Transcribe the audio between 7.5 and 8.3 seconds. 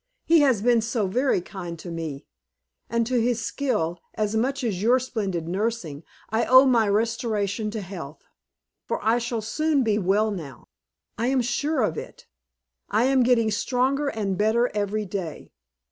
to health.